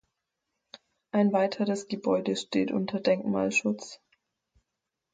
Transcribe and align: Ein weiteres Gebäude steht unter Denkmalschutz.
Ein 1.11 1.31
weiteres 1.31 1.87
Gebäude 1.87 2.35
steht 2.35 2.71
unter 2.71 2.99
Denkmalschutz. 2.99 4.01